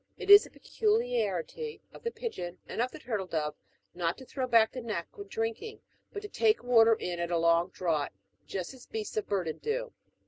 [0.17, 3.53] It is a peculiarity of the pigeon and of the turtle dove,
[3.93, 5.79] not to throw back the neck when drinking,
[6.11, 8.13] but to take in the water at a long draught,
[8.47, 9.93] just as beasts of burden do.
[9.93, 9.93] {So.)